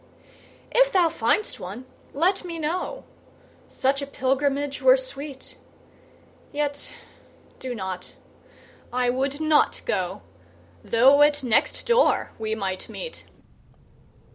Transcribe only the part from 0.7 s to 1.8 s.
If thou find'st